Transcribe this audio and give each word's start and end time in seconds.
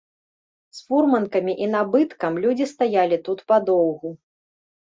З 0.77 0.79
фурманкамі 0.85 1.53
і 1.65 1.69
набыткам 1.75 2.33
людзі 2.47 2.69
стаялі 2.73 3.23
тут 3.29 3.39
падоўгу. 3.53 4.09